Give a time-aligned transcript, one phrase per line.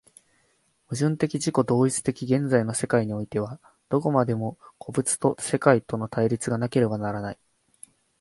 [0.87, 7.39] 矛盾的自己同一的現在の世界においては、どこまでも個物と世界との対立がなければならない。